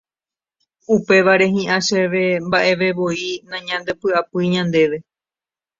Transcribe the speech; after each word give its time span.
Upévare 0.95 1.47
hi'ã 1.55 1.77
chéve 1.87 2.23
mba'evevoi 2.45 3.23
nañandepy'apýi 3.49 4.51
ñandéve 4.55 4.97